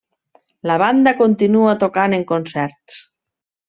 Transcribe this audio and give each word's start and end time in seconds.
La 0.69 0.77
banda 0.83 1.13
continua 1.21 1.77
tocant 1.87 2.19
en 2.21 2.27
concerts. 2.35 3.03